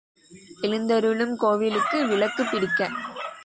எழுந்தருளும் 0.61 1.35
கோவிலுக்கு 1.35 2.07
விளக்குப் 2.07 2.47
பிடிக்க. 2.51 2.89